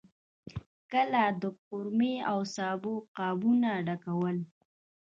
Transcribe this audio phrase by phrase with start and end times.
[0.91, 4.37] کله د قورمې او سابو قابونه ډکول.